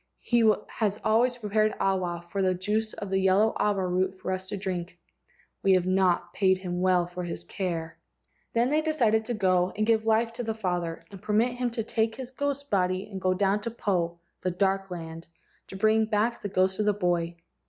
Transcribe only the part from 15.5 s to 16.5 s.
to bring back the